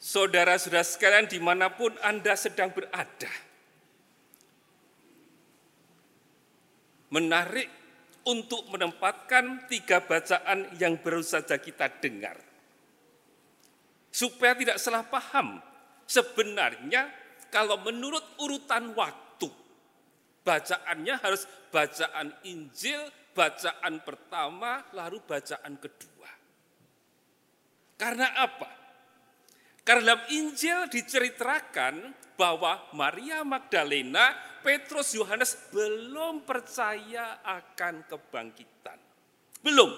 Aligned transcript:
Saudara-saudara 0.00 0.80
sekalian 0.80 1.28
di 1.28 1.36
mana 1.36 1.68
pun 1.76 1.92
Anda 2.00 2.32
sedang 2.32 2.72
berada. 2.72 3.28
Menarik 7.12 7.68
untuk 8.24 8.64
menempatkan 8.72 9.68
tiga 9.68 10.00
bacaan 10.00 10.72
yang 10.80 10.96
baru 11.04 11.20
saja 11.20 11.60
kita 11.60 12.00
dengar. 12.00 12.40
Supaya 14.08 14.56
tidak 14.56 14.80
salah 14.80 15.04
paham, 15.04 15.60
sebenarnya 16.08 17.12
kalau 17.52 17.76
menurut 17.84 18.24
urutan 18.40 18.96
waktu, 18.96 19.52
bacaannya 20.48 21.14
harus 21.20 21.44
bacaan 21.68 22.32
Injil, 22.48 23.04
bacaan 23.36 24.00
pertama, 24.00 24.80
lalu 24.96 25.20
bacaan 25.28 25.76
kedua. 25.76 26.30
Karena 28.00 28.32
apa? 28.32 28.79
Karena 29.84 30.14
dalam 30.14 30.22
Injil 30.30 30.86
diceritakan 30.92 32.14
bahwa 32.36 32.88
Maria 32.96 33.44
Magdalena, 33.44 34.32
Petrus, 34.64 35.12
Yohanes 35.16 35.56
belum 35.72 36.44
percaya 36.44 37.44
akan 37.44 38.08
kebangkitan. 38.08 38.98
Belum. 39.60 39.92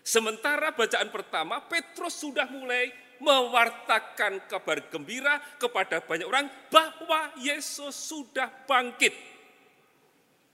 Sementara 0.00 0.72
bacaan 0.72 1.12
pertama, 1.12 1.60
Petrus 1.68 2.16
sudah 2.16 2.48
mulai 2.48 2.88
mewartakan 3.20 4.46
kabar 4.48 4.88
gembira 4.88 5.36
kepada 5.58 6.00
banyak 6.00 6.24
orang 6.24 6.48
bahwa 6.72 7.34
Yesus 7.42 7.92
sudah 7.92 8.48
bangkit. 8.64 9.12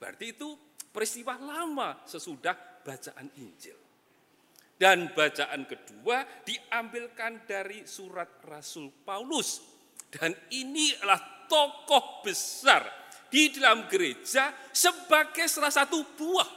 Berarti 0.01 0.35
itu 0.35 0.59
peristiwa 0.91 1.39
lama 1.39 2.03
sesudah 2.09 2.57
bacaan 2.83 3.31
Injil. 3.39 3.84
Dan 4.75 5.15
bacaan 5.15 5.71
kedua 5.71 6.27
diambilkan 6.43 7.47
dari 7.47 7.87
surat 7.87 8.43
Rasul 8.43 8.91
Paulus. 9.07 9.63
Dan 10.11 10.35
ini 10.51 10.95
adalah 10.99 11.47
tokoh 11.47 12.27
besar 12.27 12.83
di 13.31 13.51
dalam 13.55 13.87
gereja 13.87 14.51
sebagai 14.71 15.47
salah 15.47 15.71
satu 15.71 16.03
buah 16.19 16.51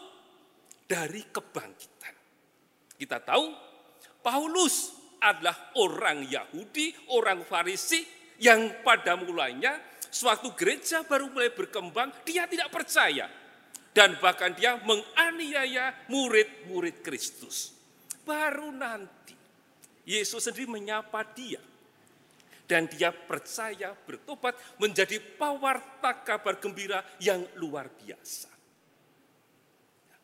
dari 0.86 1.26
kebangkitan. 1.30 2.16
Kita 2.98 3.22
tahu 3.22 3.46
Paulus 4.22 4.94
adalah 5.22 5.74
orang 5.78 6.26
Yahudi, 6.26 7.14
orang 7.14 7.46
Farisi 7.46 8.02
yang 8.42 8.82
pada 8.86 9.18
mulanya 9.18 9.78
suatu 10.10 10.54
gereja 10.58 11.06
baru 11.06 11.30
mulai 11.30 11.54
berkembang, 11.54 12.14
dia 12.26 12.50
tidak 12.50 12.70
percaya. 12.74 13.30
Dan 13.94 14.18
bahkan 14.22 14.54
dia 14.54 14.78
menganiaya 14.86 16.06
murid-murid 16.10 17.02
Kristus. 17.02 17.77
Baru 18.28 18.76
nanti 18.76 19.38
Yesus 20.08 20.48
sendiri 20.48 20.72
menyapa 20.72 21.20
dia. 21.36 21.60
Dan 22.68 22.88
dia 22.92 23.16
percaya 23.16 23.96
bertobat 23.96 24.56
menjadi 24.76 25.20
pawarta 25.20 26.20
kabar 26.24 26.60
gembira 26.60 27.00
yang 27.24 27.40
luar 27.56 27.88
biasa. 27.88 28.52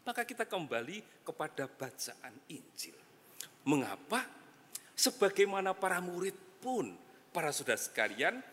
Maka 0.03 0.27
kita 0.27 0.43
kembali 0.43 1.23
kepada 1.23 1.71
bacaan 1.71 2.35
Injil. 2.51 2.95
Mengapa? 3.63 4.27
Sebagaimana 4.91 5.71
para 5.71 6.03
murid 6.03 6.35
pun, 6.59 6.91
para 7.31 7.55
saudara 7.55 7.79
sekalian, 7.79 8.43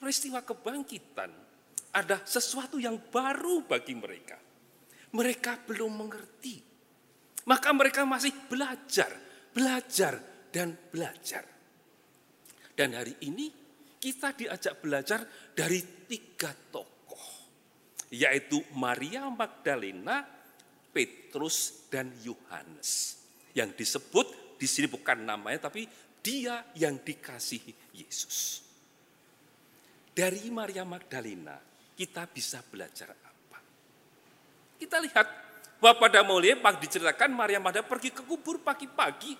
peristiwa 0.00 0.40
kebangkitan 0.40 1.28
ada 1.92 2.24
sesuatu 2.24 2.80
yang 2.80 2.96
baru 3.12 3.60
bagi 3.68 3.92
mereka. 3.92 4.40
Mereka 5.12 5.68
belum 5.68 5.92
mengerti 6.00 6.75
maka 7.46 7.70
mereka 7.70 8.02
masih 8.02 8.34
belajar, 8.50 9.10
belajar, 9.54 10.18
dan 10.50 10.74
belajar. 10.90 11.46
Dan 12.74 12.92
hari 12.92 13.14
ini 13.24 13.48
kita 13.96 14.34
diajak 14.34 14.82
belajar 14.82 15.22
dari 15.54 15.80
tiga 16.10 16.52
tokoh. 16.52 17.26
Yaitu 18.12 18.60
Maria 18.74 19.30
Magdalena, 19.30 20.26
Petrus, 20.90 21.88
dan 21.88 22.10
Yohanes. 22.20 23.22
Yang 23.56 23.70
disebut 23.82 24.26
di 24.60 24.66
sini 24.68 24.90
bukan 24.90 25.24
namanya 25.24 25.70
tapi 25.70 25.86
dia 26.20 26.74
yang 26.74 27.00
dikasihi 27.00 27.96
Yesus. 27.96 28.66
Dari 30.16 30.48
Maria 30.50 30.82
Magdalena 30.82 31.56
kita 31.96 32.26
bisa 32.28 32.60
belajar 32.64 33.12
apa? 33.12 33.58
Kita 34.76 34.96
lihat 35.00 35.45
bahwa 35.76 36.08
pada 36.08 36.24
mulia 36.24 36.56
pagi 36.56 36.88
diceritakan 36.88 37.30
Maria 37.36 37.60
Magdalena 37.60 37.88
pergi 37.90 38.10
ke 38.12 38.22
kubur 38.24 38.64
pagi-pagi 38.64 39.36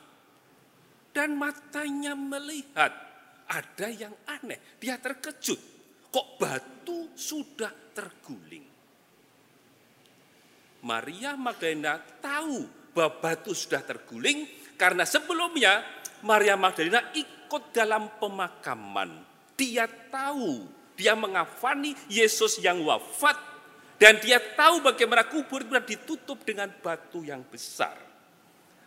dan 1.16 1.32
matanya 1.32 2.12
melihat 2.12 2.92
ada 3.48 3.88
yang 3.88 4.12
aneh. 4.28 4.76
Dia 4.76 5.00
terkejut. 5.00 5.60
Kok 6.12 6.28
batu 6.36 7.12
sudah 7.16 7.72
terguling? 7.96 8.66
Maria 10.84 11.34
Magdalena 11.34 11.98
tahu 11.98 12.68
bahwa 12.92 13.12
batu 13.18 13.56
sudah 13.56 13.82
terguling 13.82 14.44
karena 14.76 15.08
sebelumnya 15.08 15.82
Maria 16.22 16.54
Magdalena 16.54 17.12
ikut 17.16 17.72
dalam 17.72 18.20
pemakaman. 18.20 19.24
Dia 19.56 19.88
tahu, 19.88 20.68
dia 20.94 21.16
mengafani 21.16 21.96
Yesus 22.12 22.60
yang 22.60 22.84
wafat 22.84 23.55
dan 23.96 24.20
dia 24.20 24.36
tahu 24.36 24.84
bagaimana 24.84 25.24
kubur 25.24 25.64
itu 25.64 25.96
ditutup 25.96 26.44
dengan 26.44 26.68
batu 26.68 27.24
yang 27.24 27.40
besar. 27.48 27.96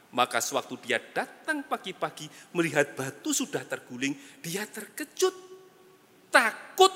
Maka 0.09 0.41
sewaktu 0.41 0.73
dia 0.85 0.97
datang 0.97 1.65
pagi-pagi 1.65 2.29
melihat 2.53 2.93
batu 2.97 3.29
sudah 3.29 3.61
terguling, 3.61 4.13
dia 4.41 4.65
terkejut, 4.65 5.33
takut, 6.33 6.93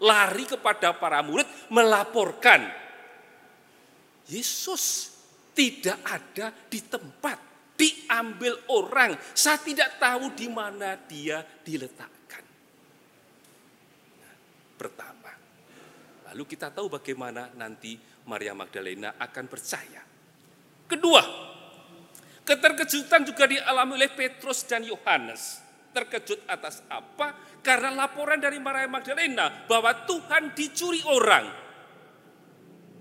lari 0.00 0.44
kepada 0.48 0.96
para 0.96 1.20
murid 1.20 1.48
melaporkan. 1.72 2.64
Yesus 4.28 5.12
tidak 5.52 6.00
ada 6.04 6.52
di 6.68 6.80
tempat, 6.84 7.36
diambil 7.76 8.56
orang. 8.72 9.16
Saya 9.36 9.60
tidak 9.60 10.00
tahu 10.00 10.32
di 10.32 10.48
mana 10.48 10.96
dia 10.96 11.44
diletakkan. 11.44 12.44
Nah, 14.20 14.36
pertama, 14.80 15.19
Lalu 16.30 16.44
kita 16.46 16.70
tahu 16.70 16.86
bagaimana 16.86 17.50
nanti 17.58 17.98
Maria 18.30 18.54
Magdalena 18.54 19.18
akan 19.18 19.44
percaya. 19.50 20.02
Kedua, 20.86 21.22
keterkejutan 22.46 23.26
juga 23.26 23.50
dialami 23.50 23.98
oleh 23.98 24.10
Petrus 24.14 24.62
dan 24.66 24.86
Yohanes. 24.86 25.62
Terkejut 25.90 26.46
atas 26.46 26.86
apa? 26.86 27.58
Karena 27.58 28.06
laporan 28.06 28.38
dari 28.38 28.62
Maria 28.62 28.86
Magdalena 28.86 29.66
bahwa 29.66 30.06
Tuhan 30.06 30.54
dicuri 30.54 31.02
orang. 31.02 31.46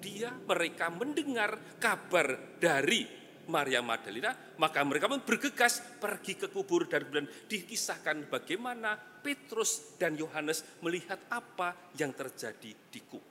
Dia 0.02 0.34
mereka 0.34 0.90
mendengar 0.90 1.78
kabar 1.78 2.58
dari 2.58 3.06
Maria 3.50 3.82
Magdalena, 3.82 4.32
maka 4.62 4.86
mereka 4.86 5.10
pun 5.10 5.26
bergegas 5.26 5.82
pergi 5.98 6.38
ke 6.38 6.48
kubur 6.54 6.86
dan 6.86 7.10
kemudian 7.10 7.28
dikisahkan 7.50 8.30
bagaimana 8.30 8.94
Petrus 9.20 10.00
dan 10.00 10.16
Yohanes 10.16 10.64
melihat 10.84 11.20
apa 11.30 11.92
yang 11.96 12.16
terjadi 12.16 12.72
di 12.72 13.02
kubur. 13.04 13.28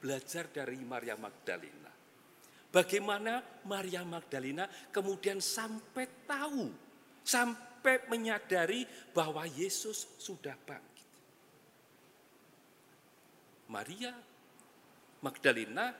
Belajar 0.00 0.48
dari 0.52 0.80
Maria 0.82 1.16
Magdalena. 1.16 1.92
Bagaimana 2.72 3.40
Maria 3.64 4.04
Magdalena 4.04 4.68
kemudian 4.92 5.40
sampai 5.40 6.28
tahu, 6.28 6.68
sampai 7.24 8.04
menyadari 8.12 8.84
bahwa 9.16 9.48
Yesus 9.48 10.04
sudah 10.20 10.52
bangkit. 10.66 11.08
Maria 13.72 14.12
Magdalena 15.24 15.90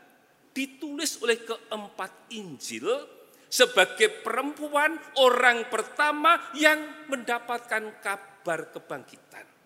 ditulis 0.52 1.18
oleh 1.20 1.40
keempat 1.42 2.32
Injil 2.32 3.16
sebagai 3.46 4.22
perempuan 4.22 4.98
orang 5.22 5.70
pertama 5.70 6.38
yang 6.59 7.06
mendapatkan 7.10 8.03
kabar 8.03 8.71
kebangkitan. 8.74 9.56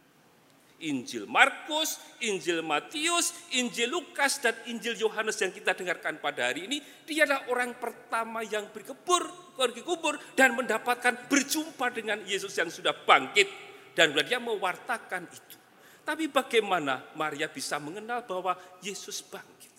Injil 0.81 1.28
Markus, 1.28 2.00
Injil 2.25 2.64
Matius, 2.64 3.37
Injil 3.52 3.93
Lukas, 3.93 4.40
dan 4.40 4.56
Injil 4.64 4.96
Yohanes 4.96 5.37
yang 5.37 5.52
kita 5.52 5.76
dengarkan 5.76 6.16
pada 6.16 6.49
hari 6.49 6.64
ini, 6.64 6.81
dia 7.05 7.28
adalah 7.28 7.44
orang 7.52 7.76
pertama 7.76 8.40
yang 8.40 8.72
berkebur, 8.72 9.28
pergi 9.60 9.84
kubur, 9.84 10.16
dan 10.32 10.56
mendapatkan 10.56 11.28
berjumpa 11.28 11.93
dengan 11.93 12.25
Yesus 12.25 12.56
yang 12.56 12.72
sudah 12.72 12.96
bangkit. 12.96 13.49
Dan 13.93 14.16
dia 14.16 14.40
mewartakan 14.40 15.28
itu. 15.28 15.56
Tapi 16.00 16.32
bagaimana 16.32 17.12
Maria 17.12 17.52
bisa 17.52 17.76
mengenal 17.76 18.25
bahwa 18.25 18.56
Yesus 18.81 19.20
bangkit? 19.20 19.75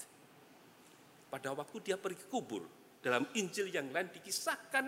Pada 1.34 1.50
waktu 1.58 1.82
dia 1.82 1.98
pergi 1.98 2.30
kubur, 2.30 2.62
dalam 3.02 3.26
Injil 3.34 3.74
yang 3.74 3.90
lain 3.90 4.14
dikisahkan, 4.14 4.86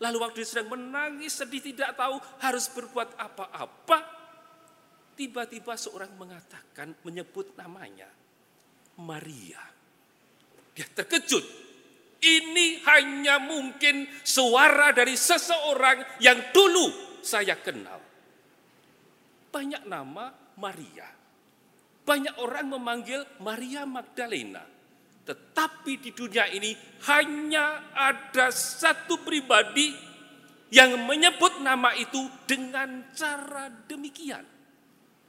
lalu 0.00 0.16
waktu 0.20 0.44
dia 0.44 0.48
sedang 0.48 0.76
menangis, 0.76 1.40
sedih, 1.40 1.64
tidak 1.64 1.96
tahu 1.96 2.20
harus 2.44 2.68
berbuat 2.68 3.16
apa-apa, 3.16 3.98
tiba-tiba 5.16 5.72
seorang 5.76 6.12
mengatakan, 6.20 6.92
menyebut 7.04 7.56
namanya, 7.56 8.08
Maria. 9.00 9.60
Dia 10.76 10.86
terkejut. 10.92 11.72
Ini 12.20 12.84
hanya 12.84 13.40
mungkin 13.40 14.04
suara 14.20 14.92
dari 14.92 15.16
seseorang 15.16 16.20
yang 16.20 16.52
dulu 16.52 17.16
saya 17.24 17.56
kenal. 17.56 17.96
Banyak 19.48 19.88
nama 19.88 20.28
Maria. 20.60 21.08
Banyak 22.04 22.36
orang 22.40 22.66
memanggil 22.68 23.20
Maria 23.40 23.88
Magdalena. 23.88 24.79
Tetapi 25.30 26.02
di 26.02 26.10
dunia 26.10 26.50
ini 26.50 26.74
hanya 27.06 27.94
ada 27.94 28.50
satu 28.50 29.22
pribadi 29.22 29.94
yang 30.74 31.06
menyebut 31.06 31.62
nama 31.62 31.94
itu 31.94 32.18
dengan 32.50 33.14
cara 33.14 33.70
demikian. 33.86 34.42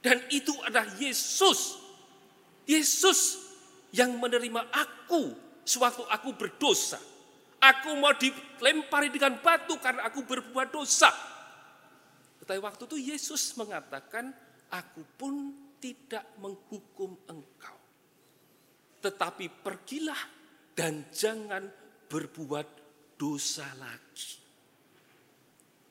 Dan 0.02 0.18
itu 0.34 0.50
adalah 0.66 0.90
Yesus. 0.98 1.78
Yesus 2.66 3.38
yang 3.94 4.18
menerima 4.18 4.74
aku 4.74 5.30
sewaktu 5.62 6.02
aku 6.10 6.34
berdosa. 6.34 6.98
Aku 7.62 7.94
mau 7.94 8.10
dilempari 8.18 9.06
dengan 9.06 9.38
batu 9.38 9.78
karena 9.78 10.10
aku 10.10 10.26
berbuat 10.26 10.74
dosa. 10.74 11.14
Tetapi 12.42 12.58
waktu 12.58 12.90
itu 12.90 12.98
Yesus 13.14 13.54
mengatakan, 13.54 14.34
aku 14.66 15.06
pun 15.14 15.54
tidak 15.78 16.26
menghukum 16.42 17.14
engkau. 17.30 17.81
Tetapi 19.02 19.50
pergilah 19.50 20.22
dan 20.72 21.10
jangan 21.10 21.66
berbuat 22.06 22.66
dosa 23.18 23.66
lagi. 23.76 24.40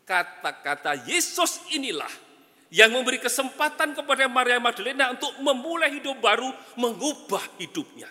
Kata-kata 0.08 1.08
Yesus 1.08 1.72
inilah 1.72 2.10
yang 2.72 2.92
memberi 2.92 3.20
kesempatan 3.20 3.92
kepada 3.92 4.32
Maria 4.32 4.60
Magdalena 4.60 5.12
untuk 5.12 5.36
memulai 5.44 5.92
hidup 5.92 6.20
baru, 6.24 6.48
mengubah 6.80 7.44
hidupnya. 7.60 8.08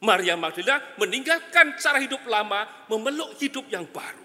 Maria 0.00 0.40
Magdalena 0.40 0.80
meninggalkan 0.96 1.76
cara 1.76 2.00
hidup 2.00 2.24
lama, 2.24 2.64
memeluk 2.88 3.36
hidup 3.36 3.68
yang 3.68 3.84
baru. 3.88 4.24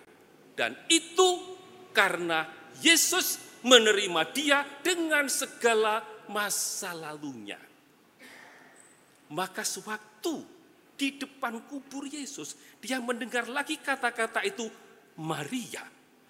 Dan 0.53 0.77
itu 0.87 1.57
karena 1.91 2.45
Yesus 2.79 3.41
menerima 3.65 4.21
dia 4.31 4.63
dengan 4.85 5.25
segala 5.27 6.03
masa 6.29 6.93
lalunya. 6.93 7.72
Maka 9.33 9.65
sewaktu 9.65 10.45
di 10.93 11.17
depan 11.17 11.57
kubur 11.65 12.05
Yesus, 12.05 12.53
dia 12.77 13.01
mendengar 13.01 13.49
lagi 13.49 13.81
kata-kata 13.81 14.45
itu, 14.45 14.69
Maria. 15.17 15.81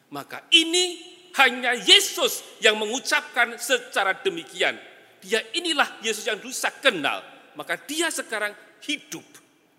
Maka 0.08 0.48
ini 0.56 1.04
hanya 1.36 1.76
Yesus 1.76 2.40
yang 2.64 2.80
mengucapkan 2.80 3.60
secara 3.60 4.16
demikian. 4.24 4.80
Dia 5.20 5.44
inilah 5.52 6.00
Yesus 6.00 6.24
yang 6.24 6.40
dulu 6.40 6.56
saya 6.56 6.80
kenal. 6.80 7.20
Maka 7.60 7.76
dia 7.76 8.08
sekarang 8.08 8.56
hidup. 8.88 9.26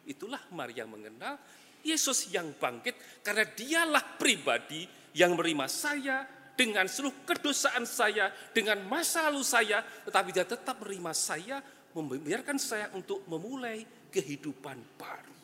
Itulah 0.04 0.40
Maria 0.52 0.84
mengenal 0.84 1.40
Yesus 1.84 2.28
yang 2.32 2.52
bangkit 2.56 3.24
karena 3.24 3.44
dialah 3.44 4.04
pribadi 4.20 4.84
yang 5.16 5.36
menerima 5.36 5.66
saya 5.68 6.24
dengan 6.54 6.86
seluruh 6.86 7.26
kedosaan 7.26 7.84
saya, 7.84 8.30
dengan 8.54 8.78
masa 8.86 9.26
lalu 9.26 9.42
saya, 9.42 9.82
tetapi 9.82 10.30
dia 10.30 10.46
tetap 10.46 10.78
menerima 10.80 11.12
saya, 11.12 11.58
membiarkan 11.94 12.58
saya 12.58 12.90
untuk 12.92 13.22
memulai 13.30 13.86
kehidupan 14.10 14.78
baru. 14.98 15.34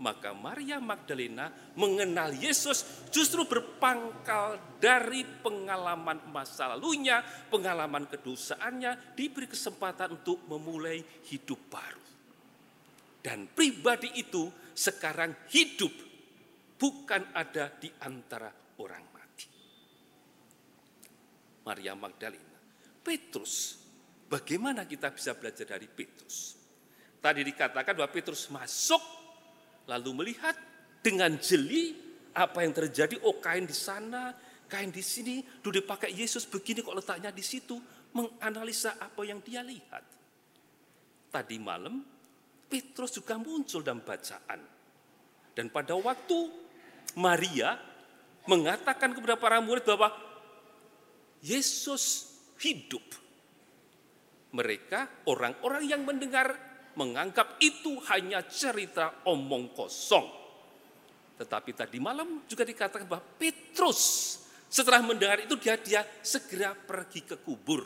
Maka 0.00 0.32
Maria 0.32 0.80
Magdalena 0.80 1.52
mengenal 1.76 2.32
Yesus 2.32 3.04
justru 3.12 3.44
berpangkal 3.44 4.80
dari 4.80 5.28
pengalaman 5.44 6.32
masa 6.32 6.72
lalunya, 6.72 7.20
pengalaman 7.52 8.08
kedosaannya, 8.08 9.12
diberi 9.12 9.44
kesempatan 9.44 10.16
untuk 10.16 10.40
memulai 10.48 11.04
hidup 11.28 11.60
baru. 11.68 12.04
Dan 13.20 13.52
pribadi 13.52 14.08
itu 14.16 14.48
sekarang 14.72 15.36
hidup, 15.52 15.92
bukan 16.80 17.36
ada 17.36 17.68
di 17.76 17.92
antara 18.00 18.48
orang 18.80 19.04
mati. 19.12 19.48
Maria 21.68 21.92
Magdalena, 21.92 22.56
Petrus, 23.04 23.79
bagaimana 24.30 24.86
kita 24.86 25.10
bisa 25.10 25.34
belajar 25.34 25.66
dari 25.66 25.90
Petrus? 25.90 26.54
Tadi 27.20 27.42
dikatakan 27.42 27.92
bahwa 27.98 28.08
Petrus 28.08 28.48
masuk, 28.48 29.02
lalu 29.90 30.10
melihat 30.24 30.54
dengan 31.02 31.36
jeli 31.36 31.98
apa 32.32 32.62
yang 32.62 32.72
terjadi. 32.72 33.18
Oh 33.26 33.42
kain 33.42 33.66
di 33.66 33.76
sana, 33.76 34.32
kain 34.70 34.88
di 34.94 35.02
sini, 35.02 35.42
duduk 35.60 35.84
pakai 35.84 36.14
Yesus 36.14 36.46
begini 36.46 36.80
kok 36.80 36.96
letaknya 36.96 37.34
di 37.34 37.42
situ. 37.44 37.76
Menganalisa 38.10 38.98
apa 38.98 39.22
yang 39.22 39.38
dia 39.44 39.62
lihat. 39.62 40.02
Tadi 41.30 41.56
malam 41.62 42.02
Petrus 42.66 43.14
juga 43.18 43.34
muncul 43.38 43.82
dalam 43.82 44.02
bacaan. 44.02 44.62
Dan 45.54 45.70
pada 45.70 45.94
waktu 45.98 46.38
Maria 47.18 47.74
mengatakan 48.46 49.14
kepada 49.14 49.34
para 49.34 49.58
murid 49.58 49.82
bahwa 49.86 50.14
Yesus 51.42 52.34
hidup. 52.62 53.02
Mereka 54.50 55.30
orang-orang 55.30 55.86
yang 55.86 56.02
mendengar 56.02 56.70
menganggap 56.98 57.58
itu 57.62 58.02
hanya 58.10 58.42
cerita 58.50 59.22
omong 59.30 59.70
kosong. 59.72 60.26
Tetapi 61.38 61.70
tadi 61.72 61.96
malam 62.02 62.44
juga 62.44 62.66
dikatakan 62.66 63.06
bahwa 63.06 63.24
Petrus 63.38 64.36
setelah 64.66 65.00
mendengar 65.00 65.40
itu 65.40 65.56
dia 65.56 65.78
dia 65.78 66.02
segera 66.20 66.74
pergi 66.74 67.24
ke 67.24 67.36
kubur. 67.40 67.82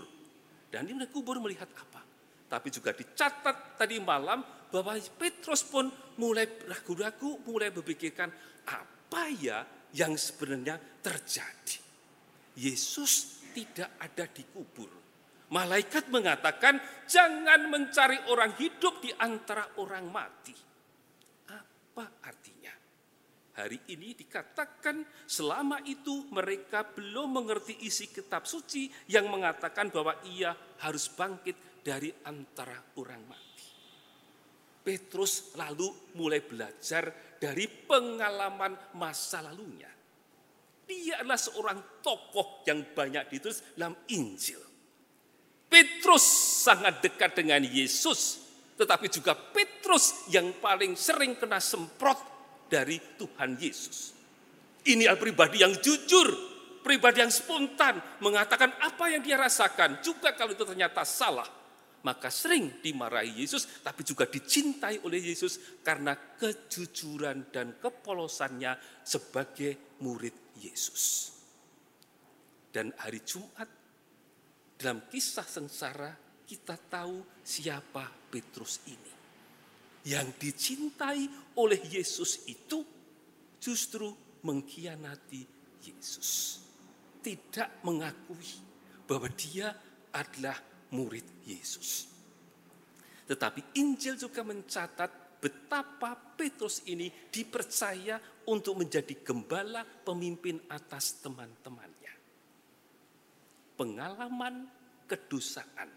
Dan 0.73 0.91
di 0.91 0.95
kubur 1.07 1.39
melihat 1.39 1.71
apa? 1.71 2.03
Tapi 2.51 2.69
juga 2.73 2.91
dicatat 2.91 3.79
tadi 3.79 4.03
malam 4.03 4.43
bahwa 4.69 4.99
Petrus 4.99 5.63
pun 5.63 5.87
mulai 6.19 6.51
ragu-ragu, 6.67 7.39
mulai 7.47 7.71
berpikirkan 7.71 8.27
apa 8.67 9.23
ya 9.39 9.63
yang 9.95 10.19
sebenarnya 10.19 10.75
terjadi. 10.99 11.79
Yesus 12.59 13.47
tidak 13.55 13.95
ada 14.03 14.27
di 14.27 14.43
kubur. 14.51 15.04
Malaikat 15.55 16.11
mengatakan 16.11 16.83
jangan 17.07 17.71
mencari 17.71 18.19
orang 18.27 18.59
hidup 18.59 18.99
di 18.99 19.15
antara 19.15 19.79
orang 19.79 20.11
mati. 20.11 20.51
Apa 21.47 22.27
artinya? 22.27 22.75
Hari 23.55 23.95
ini 23.95 24.19
dikatakan 24.19 25.07
selama 25.31 25.79
itu 25.87 26.27
mereka 26.35 26.83
belum 26.83 27.39
mengerti 27.39 27.87
isi 27.87 28.11
kitab 28.11 28.51
suci 28.51 28.91
yang 29.07 29.31
mengatakan 29.31 29.95
bahwa 29.95 30.19
ia 30.27 30.51
harus 30.83 31.07
bangkit 31.15 31.87
dari 31.87 32.11
antara 32.27 32.75
orang 32.99 33.23
mati. 33.23 33.67
Petrus 34.83 35.55
lalu 35.55 36.19
mulai 36.19 36.43
belajar 36.43 37.15
dari 37.39 37.71
pengalaman 37.71 38.99
masa 38.99 39.39
lalunya. 39.39 39.95
Dia 40.83 41.23
adalah 41.23 41.39
seorang 41.39 42.03
tokoh 42.03 42.67
yang 42.67 42.91
banyak 42.91 43.31
ditulis 43.31 43.63
dalam 43.79 43.95
Injil. 44.11 44.74
Petrus 45.75 46.23
sangat 46.63 47.03
dekat 47.03 47.35
dengan 47.35 47.59
Yesus, 47.67 48.39
tetapi 48.79 49.11
juga 49.11 49.35
Petrus 49.35 50.31
yang 50.31 50.55
paling 50.63 50.95
sering 50.95 51.35
kena 51.35 51.59
semprot 51.59 52.15
dari 52.71 53.03
Tuhan 53.19 53.59
Yesus. 53.59 54.15
Ini 54.87 55.11
adalah 55.11 55.19
pribadi 55.19 55.67
yang 55.67 55.75
jujur, 55.75 56.31
pribadi 56.79 57.27
yang 57.27 57.35
spontan, 57.35 57.99
mengatakan 58.23 58.71
apa 58.87 59.11
yang 59.11 59.27
dia 59.27 59.35
rasakan, 59.35 59.99
juga 59.99 60.31
kalau 60.39 60.55
itu 60.55 60.63
ternyata 60.63 61.03
salah 61.03 61.67
maka 62.05 62.29
sering 62.29 62.85
dimarahi 62.85 63.43
Yesus, 63.43 63.81
tapi 63.81 64.05
juga 64.05 64.29
dicintai 64.29 65.01
oleh 65.09 65.25
Yesus 65.25 65.81
karena 65.81 66.13
kejujuran 66.15 67.49
dan 67.49 67.81
kepolosannya 67.81 68.77
sebagai 69.03 69.97
murid 70.05 70.53
Yesus. 70.61 71.33
Dan 72.69 72.93
hari 73.01 73.25
Jumat, 73.25 73.84
dalam 74.75 75.07
kisah 75.09 75.47
sengsara, 75.47 76.13
kita 76.45 76.77
tahu 76.77 77.23
siapa 77.41 78.05
Petrus 78.29 78.85
ini. 78.91 79.13
Yang 80.05 80.29
dicintai 80.37 81.57
oleh 81.57 81.81
Yesus 81.89 82.45
itu 82.45 82.85
justru 83.57 84.13
mengkhianati 84.45 85.43
Yesus. 85.81 86.61
Tidak 87.25 87.81
mengakui 87.89 88.53
bahwa 89.09 89.33
dia 89.33 89.73
adalah 90.13 90.61
murid 90.93 91.25
Yesus. 91.49 92.13
Tetapi 93.25 93.81
Injil 93.81 94.21
juga 94.21 94.45
mencatat 94.45 95.41
betapa 95.41 96.13
Petrus 96.37 96.85
ini 96.85 97.09
dipercaya 97.33 98.21
untuk 98.49 98.85
menjadi 98.85 99.17
gembala 99.25 99.85
pemimpin 99.85 100.61
atas 100.69 101.25
teman-temannya. 101.25 102.24
Pengalaman 103.75 104.71
kedusaan, 105.11 105.91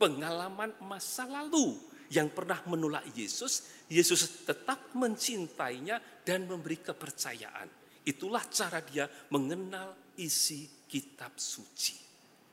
pengalaman 0.00 0.72
masa 0.84 1.28
lalu 1.28 1.76
yang 2.08 2.32
pernah 2.32 2.64
menolak 2.64 3.04
Yesus, 3.12 3.84
Yesus 3.92 4.48
tetap 4.48 4.96
mencintainya 4.96 6.00
dan 6.24 6.48
memberi 6.48 6.80
kepercayaan. 6.80 7.68
Itulah 8.08 8.48
cara 8.48 8.80
dia 8.80 9.04
mengenal 9.28 10.16
isi 10.16 10.64
kitab 10.88 11.36
suci. 11.36 12.08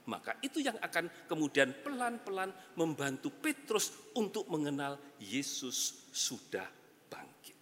Maka 0.06 0.38
itu 0.44 0.62
yang 0.62 0.78
akan 0.78 1.26
kemudian 1.26 1.82
pelan-pelan 1.82 2.52
membantu 2.78 3.34
Petrus 3.34 4.14
untuk 4.20 4.46
mengenal 4.52 5.00
Yesus 5.18 6.12
sudah 6.14 6.68
bangkit. 7.10 7.60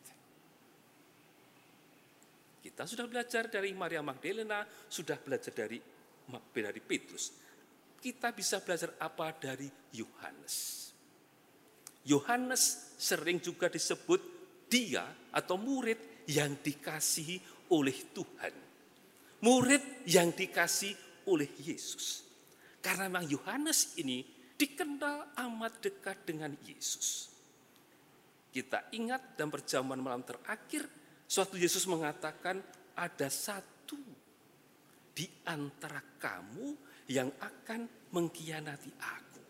Kita 2.59 2.83
sudah 2.83 3.07
belajar 3.07 3.47
dari 3.47 3.71
Maria 3.71 4.03
Magdalena, 4.03 4.65
sudah 4.67 5.15
belajar 5.21 5.55
dari 5.55 5.92
dari 6.51 6.81
Petrus. 6.83 7.33
Kita 7.99 8.35
bisa 8.35 8.59
belajar 8.59 8.99
apa 8.99 9.31
dari 9.35 9.67
Yohanes? 9.95 10.55
Yohanes 12.03 12.93
sering 12.99 13.39
juga 13.39 13.71
disebut 13.71 14.19
dia 14.67 15.07
atau 15.31 15.55
murid 15.55 16.27
yang 16.27 16.59
dikasihi 16.59 17.69
oleh 17.71 17.95
Tuhan. 18.11 18.53
Murid 19.43 20.07
yang 20.07 20.35
dikasih 20.35 21.23
oleh 21.31 21.47
Yesus. 21.63 22.27
Karena 22.83 23.07
memang 23.07 23.27
Yohanes 23.31 23.95
ini 23.99 24.23
dikenal 24.59 25.39
amat 25.39 25.79
dekat 25.79 26.27
dengan 26.27 26.51
Yesus. 26.67 27.31
Kita 28.51 28.91
ingat 28.91 29.39
dan 29.39 29.47
perjamuan 29.47 30.03
malam 30.03 30.27
terakhir 30.27 30.85
Suatu 31.33 31.57
Yesus 31.57 31.89
mengatakan 31.89 32.61
ada 32.93 33.25
satu 33.25 33.97
di 35.13 35.29
antara 35.45 36.01
kamu 36.17 36.73
yang 37.09 37.29
akan 37.37 37.85
mengkhianati 38.09 38.91
aku. 38.97 39.41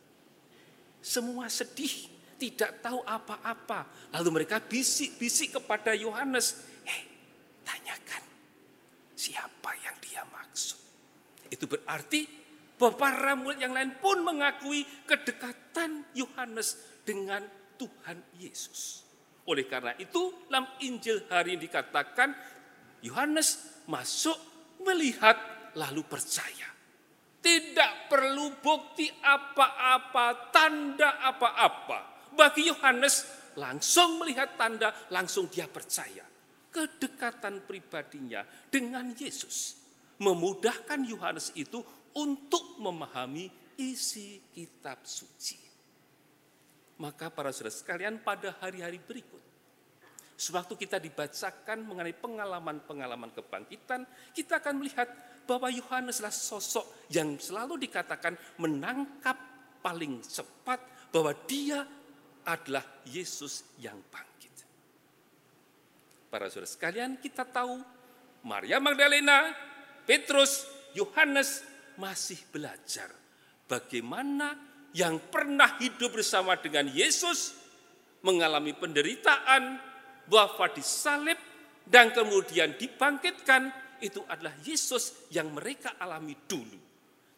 Semua 1.03 1.47
sedih, 1.47 2.11
tidak 2.39 2.83
tahu 2.83 2.99
apa-apa. 3.03 4.11
Lalu 4.15 4.43
mereka 4.43 4.59
bisik-bisik 4.59 5.59
kepada 5.59 5.95
Yohanes, 5.95 6.63
"Hei, 6.83 7.07
tanyakan 7.63 8.23
siapa 9.15 9.71
yang 9.83 9.95
dia 10.03 10.23
maksud." 10.27 10.79
Itu 11.47 11.67
berarti 11.67 12.43
para 12.91 13.39
murid 13.39 13.63
yang 13.63 13.71
lain 13.71 13.95
pun 14.03 14.19
mengakui 14.27 14.83
kedekatan 15.07 16.03
Yohanes 16.11 16.75
dengan 17.07 17.43
Tuhan 17.79 18.19
Yesus. 18.35 19.07
Oleh 19.47 19.67
karena 19.67 19.95
itu, 19.99 20.47
dalam 20.47 20.67
Injil 20.83 21.23
hari 21.27 21.55
ini 21.55 21.67
dikatakan 21.67 22.31
Yohanes 23.03 23.79
masuk 23.87 24.35
melihat 24.83 25.35
lalu 25.77 26.03
percaya. 26.05 26.69
Tidak 27.43 28.07
perlu 28.07 28.55
bukti 28.63 29.11
apa-apa, 29.11 30.53
tanda 30.53 31.19
apa-apa. 31.19 32.31
Bagi 32.31 32.71
Yohanes 32.71 33.27
langsung 33.59 34.23
melihat 34.23 34.55
tanda, 34.55 34.95
langsung 35.11 35.51
dia 35.51 35.67
percaya. 35.67 36.23
Kedekatan 36.73 37.67
pribadinya 37.67 38.41
dengan 38.71 39.13
Yesus 39.13 39.83
memudahkan 40.23 41.03
Yohanes 41.05 41.53
itu 41.53 41.83
untuk 42.15 42.79
memahami 42.79 43.49
isi 43.77 44.41
kitab 44.53 45.03
suci. 45.03 45.57
Maka 47.01 47.33
para 47.33 47.49
saudara 47.49 47.73
sekalian 47.73 48.21
pada 48.21 48.53
hari-hari 48.61 49.01
berikut, 49.01 49.41
sewaktu 50.37 50.77
kita 50.77 51.01
dibacakan 51.01 51.81
mengenai 51.83 52.13
pengalaman-pengalaman 52.13 53.33
kebangkitan, 53.33 54.05
kita 54.31 54.61
akan 54.61 54.73
melihat 54.77 55.09
bahwa 55.43 55.67
Yohanes 55.71 56.23
adalah 56.23 56.35
sosok 56.35 57.07
yang 57.11 57.35
selalu 57.37 57.77
dikatakan 57.87 58.35
menangkap 58.59 59.35
paling 59.83 60.23
cepat 60.23 60.79
bahwa 61.11 61.35
dia 61.45 61.83
adalah 62.47 62.83
Yesus 63.07 63.75
yang 63.79 63.99
bangkit. 64.11 64.55
Para 66.31 66.49
saudara 66.49 66.67
sekalian, 66.67 67.19
kita 67.21 67.45
tahu 67.45 67.77
Maria 68.43 68.81
Magdalena, 68.81 69.53
Petrus, 70.03 70.65
Yohanes 70.97 71.63
masih 71.95 72.41
belajar 72.49 73.11
bagaimana 73.69 74.57
yang 74.93 75.17
pernah 75.29 75.77
hidup 75.81 76.21
bersama 76.21 76.57
dengan 76.57 76.85
Yesus, 76.89 77.57
mengalami 78.21 78.77
penderitaan, 78.77 79.81
wafat 80.29 80.77
di 80.77 80.83
salib, 80.85 81.39
dan 81.83 82.13
kemudian 82.13 82.77
dibangkitkan, 82.77 83.73
itu 84.03 84.19
adalah 84.27 84.51
Yesus 84.59 85.31
yang 85.31 85.55
mereka 85.55 85.95
alami 85.95 86.35
dulu. 86.43 86.79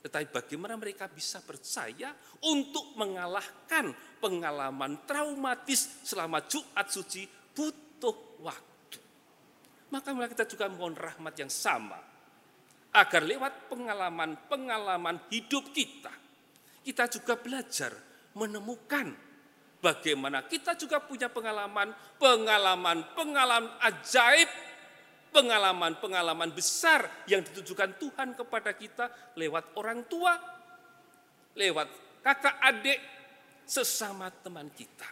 Tetapi 0.01 0.29
bagaimana 0.29 0.77
mereka 0.77 1.09
bisa 1.09 1.41
percaya 1.41 2.13
untuk 2.45 2.93
mengalahkan 2.97 3.89
pengalaman 4.21 5.05
traumatis 5.05 6.05
selama 6.05 6.45
Jumat 6.45 6.87
Suci 6.89 7.25
butuh 7.25 8.41
waktu. 8.41 8.99
Maka 9.89 10.13
kita 10.33 10.45
juga 10.45 10.65
mohon 10.69 10.93
rahmat 10.93 11.33
yang 11.37 11.49
sama. 11.49 11.97
Agar 12.95 13.25
lewat 13.25 13.67
pengalaman-pengalaman 13.69 15.25
hidup 15.33 15.73
kita, 15.73 16.13
kita 16.85 17.09
juga 17.09 17.35
belajar 17.35 17.91
menemukan 18.37 19.09
bagaimana 19.85 20.41
kita 20.45 20.73
juga 20.73 20.97
punya 20.97 21.29
pengalaman, 21.29 21.93
pengalaman, 22.17 23.05
pengalaman 23.13 23.69
ajaib, 23.85 24.49
pengalaman-pengalaman 25.35 26.55
besar 26.55 27.27
yang 27.27 27.43
ditujukan 27.43 27.99
Tuhan 27.99 28.39
kepada 28.39 28.71
kita 28.71 29.35
lewat 29.35 29.75
orang 29.75 30.07
tua, 30.07 30.31
lewat 31.59 32.23
kakak 32.23 32.55
adik, 32.63 32.99
sesama 33.67 34.31
teman 34.31 34.71
kita. 34.71 35.11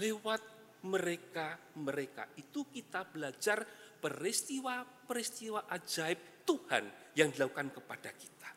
Lewat 0.00 0.40
mereka-mereka 0.88 2.32
itu 2.40 2.64
kita 2.72 3.04
belajar 3.04 3.66
peristiwa-peristiwa 4.00 5.68
ajaib 5.68 6.46
Tuhan 6.48 6.84
yang 7.18 7.28
dilakukan 7.28 7.74
kepada 7.76 8.10
kita. 8.14 8.50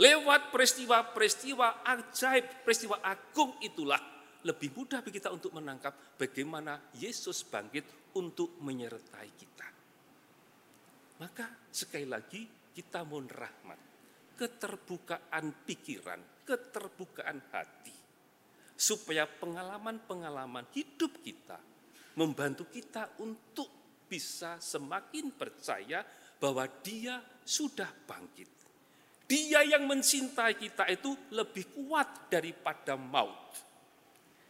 Lewat 0.00 0.54
peristiwa-peristiwa 0.54 1.84
ajaib, 1.84 2.64
peristiwa 2.64 3.02
agung 3.04 3.58
itulah 3.60 3.98
lebih 4.46 4.70
mudah 4.78 5.02
bagi 5.02 5.18
kita 5.18 5.34
untuk 5.34 5.58
menangkap 5.58 5.90
bagaimana 6.14 6.94
Yesus 6.94 7.42
bangkit 7.42 8.05
untuk 8.16 8.56
menyertai 8.64 9.30
kita. 9.36 9.68
Maka 11.20 11.46
sekali 11.68 12.08
lagi 12.08 12.42
kita 12.72 13.04
mohon 13.04 13.28
rahmat, 13.28 13.80
keterbukaan 14.36 15.64
pikiran, 15.64 16.20
keterbukaan 16.44 17.40
hati. 17.52 17.96
Supaya 18.76 19.24
pengalaman-pengalaman 19.24 20.68
hidup 20.76 21.24
kita 21.24 21.56
membantu 22.20 22.68
kita 22.68 23.16
untuk 23.24 23.68
bisa 24.04 24.60
semakin 24.60 25.32
percaya 25.32 26.04
bahwa 26.36 26.68
dia 26.84 27.16
sudah 27.40 27.88
bangkit 28.04 28.56
dia 29.26 29.66
yang 29.66 29.90
mencintai 29.90 30.54
kita 30.54 30.86
itu 30.86 31.10
lebih 31.34 31.66
kuat 31.74 32.30
daripada 32.30 32.94
maut. 32.94 33.58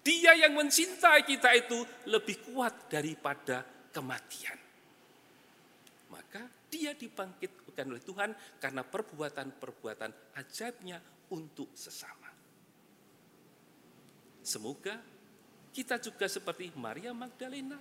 Dia 0.07 0.39
yang 0.39 0.55
mencintai 0.55 1.27
kita 1.27 1.51
itu 1.59 1.83
lebih 2.07 2.47
kuat 2.47 2.87
daripada 2.87 3.67
kematian. 3.91 4.55
Maka 6.15 6.47
dia 6.71 6.95
dibangkitkan 6.95 7.91
oleh 7.91 7.99
Tuhan 8.07 8.31
karena 8.63 8.87
perbuatan-perbuatan 8.87 10.39
ajaibnya 10.39 11.03
untuk 11.35 11.75
sesama. 11.75 12.31
Semoga 14.47 14.95
kita 15.75 15.99
juga 15.99 16.31
seperti 16.31 16.71
Maria 16.79 17.11
Magdalena, 17.11 17.75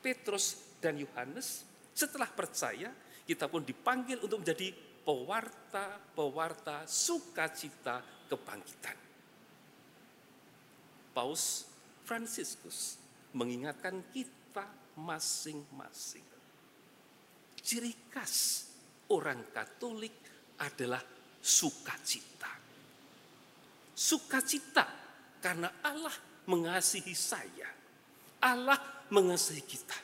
Petrus 0.00 0.80
dan 0.80 0.96
Yohanes 0.96 1.68
setelah 1.92 2.32
percaya 2.32 2.88
kita 3.28 3.52
pun 3.52 3.60
dipanggil 3.60 4.16
untuk 4.24 4.40
menjadi 4.40 4.72
pewarta-pewarta 5.04 6.88
sukacita 6.88 8.00
kebangkitan. 8.24 9.01
Paus 11.12 11.68
Fransiskus 12.02 12.98
mengingatkan 13.36 14.00
kita 14.12 14.66
masing-masing. 14.98 16.24
Ciri 17.62 17.94
khas 18.10 18.68
orang 19.14 19.48
Katolik 19.54 20.16
adalah 20.58 21.00
sukacita. 21.38 22.50
Sukacita 23.94 24.84
karena 25.38 25.70
Allah 25.84 26.12
mengasihi 26.50 27.14
saya. 27.14 27.70
Allah 28.42 29.06
mengasihi 29.14 29.62
kita. 29.62 29.98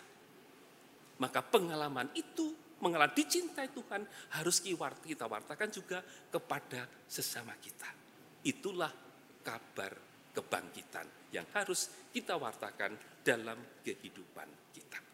Maka 1.19 1.43
pengalaman 1.43 2.15
itu 2.15 2.55
mengalami 2.79 3.11
dicintai 3.19 3.75
Tuhan 3.75 4.07
harus 4.39 4.63
kita 4.63 5.27
wartakan 5.27 5.67
juga 5.75 5.99
kepada 6.31 6.87
sesama 7.11 7.59
kita. 7.59 7.91
Itulah 8.47 8.95
kabar 9.43 10.08
kebangkitan 10.39 11.35
yang 11.35 11.51
harus 11.51 12.07
kita 12.15 12.39
wartakan 12.39 12.95
dalam 13.27 13.59
kehidupan 13.83 14.71
kita. 14.71 15.08